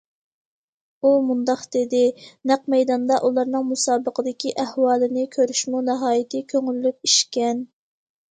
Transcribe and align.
ئۇ 1.01 1.09
مۇنداق 1.25 1.59
دېدى: 1.75 1.99
نەق 2.51 2.63
مەيداندا 2.75 3.19
ئۇلارنىڭ 3.27 3.67
مۇسابىقىدىكى 3.73 4.55
ئەھۋالىنى 4.63 5.25
كۆرۈشمۇ 5.37 5.85
ناھايىتى 5.93 6.43
كۆڭۈللۈك 6.55 7.09
ئىشكەن. 7.11 7.63